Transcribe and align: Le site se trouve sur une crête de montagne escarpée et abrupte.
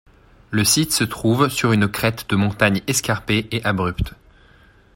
Le 0.49 0.63
site 0.63 0.93
se 0.93 1.03
trouve 1.03 1.47
sur 1.49 1.73
une 1.73 1.87
crête 1.87 2.27
de 2.31 2.35
montagne 2.35 2.81
escarpée 2.87 3.47
et 3.51 3.63
abrupte. 3.63 4.13